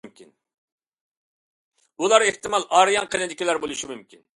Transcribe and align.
ئۇلار 2.01 2.27
ئېھتىمال 2.31 2.69
ئارىيان 2.71 3.15
قېنىدىكىلەر 3.15 3.67
بولۇشى 3.67 3.97
مۇمكىن. 3.97 4.29